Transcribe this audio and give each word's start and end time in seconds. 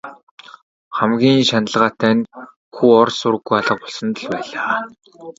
Хамгийн 0.97 1.39
шаналгаатай 1.49 2.13
нь 2.17 2.29
хүү 2.75 2.89
ор 3.01 3.09
сураггүй 3.19 3.55
алга 3.59 3.75
болсонд 3.81 4.15
л 4.23 4.27
байлаа. 4.33 4.75